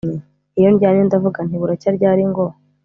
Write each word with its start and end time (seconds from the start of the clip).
Iyo 0.59 0.69
ndyamye 0.73 1.01
ndavuga 1.07 1.39
nti 1.47 1.55
Buracya 1.61 1.89
ryari 1.97 2.23
ngo 2.29 2.43